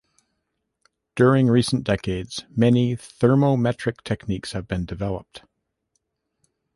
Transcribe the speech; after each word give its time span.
During 1.13 1.47
recent 1.47 1.83
decades, 1.83 2.43
many 2.49 2.95
thermometric 2.95 4.03
techniques 4.03 4.53
have 4.53 4.67
been 4.67 4.83
developed. 4.83 5.43